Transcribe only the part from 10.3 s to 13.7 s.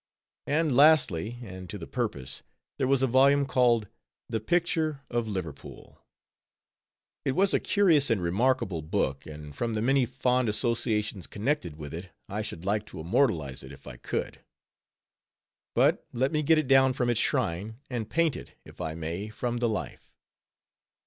associations connected with it, I should like to immortalize